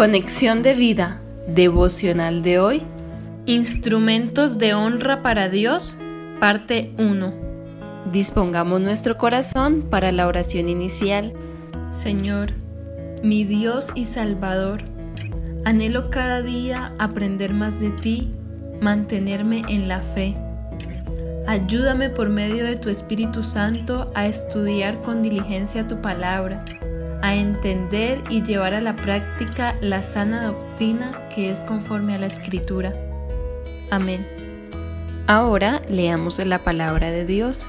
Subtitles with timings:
[0.00, 2.82] Conexión de vida devocional de hoy.
[3.44, 5.94] Instrumentos de honra para Dios,
[6.40, 7.34] parte 1.
[8.10, 11.34] Dispongamos nuestro corazón para la oración inicial.
[11.90, 12.52] Señor,
[13.22, 14.84] mi Dios y Salvador,
[15.66, 18.32] anhelo cada día aprender más de ti,
[18.80, 20.34] mantenerme en la fe.
[21.46, 26.64] Ayúdame por medio de tu Espíritu Santo a estudiar con diligencia tu palabra
[27.22, 32.26] a entender y llevar a la práctica la sana doctrina que es conforme a la
[32.26, 32.94] Escritura.
[33.90, 34.26] Amén.
[35.26, 37.66] Ahora leamos la palabra de Dios.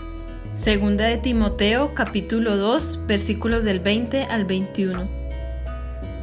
[0.55, 5.07] Segunda de Timoteo capítulo 2 versículos del 20 al 21.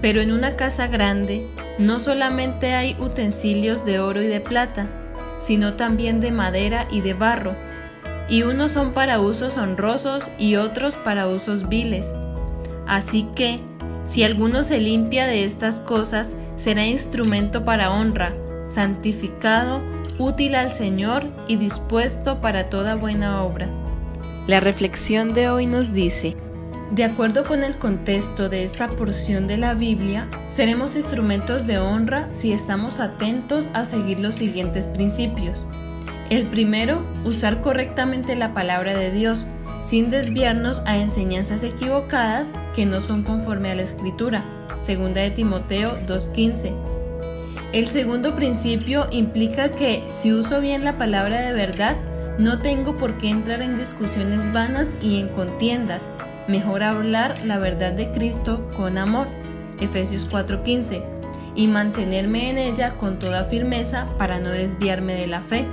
[0.01, 1.47] Pero en una casa grande
[1.79, 4.87] no solamente hay utensilios de oro y de plata,
[5.41, 7.55] sino también de madera y de barro,
[8.29, 12.13] y unos son para usos honrosos y otros para usos viles
[12.89, 13.61] Así que,
[14.05, 18.35] si alguno se limpia de estas cosas, será instrumento para honra,
[18.67, 19.83] santificado,
[20.19, 23.69] útil al Señor y dispuesto para toda buena obra.
[24.47, 26.35] La reflexión de hoy nos dice,
[26.91, 32.31] de acuerdo con el contexto de esta porción de la Biblia, seremos instrumentos de honra
[32.33, 35.67] si estamos atentos a seguir los siguientes principios.
[36.31, 39.47] El primero, usar correctamente la palabra de Dios,
[39.87, 44.45] sin desviarnos a enseñanzas equivocadas que no son conforme a la escritura.
[44.83, 46.75] Segunda de Timoteo 2.15.
[47.73, 51.97] El segundo principio implica que si uso bien la palabra de verdad,
[52.39, 56.09] no tengo por qué entrar en discusiones vanas y en contiendas.
[56.47, 59.27] Mejor hablar la verdad de Cristo con amor.
[59.81, 61.03] Efesios 4:15.
[61.55, 65.67] Y mantenerme en ella con toda firmeza para no desviarme de la fe.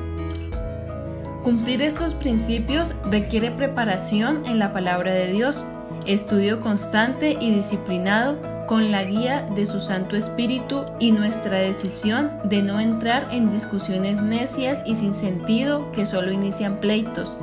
[1.45, 5.63] Cumplir estos principios requiere preparación en la palabra de Dios,
[6.07, 12.63] estudio constante y disciplinado con la guía de su Santo Espíritu y nuestra decisión de
[12.63, 17.38] no entrar en discusiones necias y sin sentido que solo inician pleitos.